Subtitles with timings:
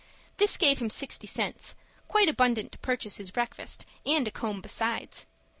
[0.37, 1.75] This gave him sixty cents,
[2.07, 5.27] quite abundant to purchase his breakfast, and a comb besides.